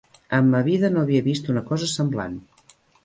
En 0.37 0.47
ma 0.53 0.61
vida 0.67 0.89
no 0.95 1.03
havia 1.03 1.25
vist 1.27 1.51
una 1.55 1.63
cosa 1.73 1.91
semblant. 1.93 2.41